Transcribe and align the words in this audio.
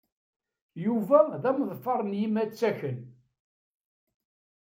Yuba 0.85 1.19
d 1.41 1.43
ameḍfar 1.49 1.99
n 2.05 2.17
yimattaken. 2.19 2.99